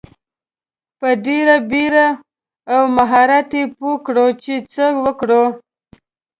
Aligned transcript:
په 0.99 1.07
ډیره 1.25 1.55
بیړه 1.69 2.07
او 2.73 2.81
مهارت 2.97 3.49
یې 3.57 3.63
پوه 3.77 3.95
کړو 4.05 4.27
چې 4.43 4.53
څه 4.73 4.85
وکړو. 5.03 5.43